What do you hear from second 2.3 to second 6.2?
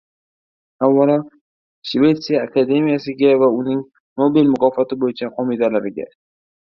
akademiyasiga va uning Nobel mukofoti bo‘yicha qo‘mitalariga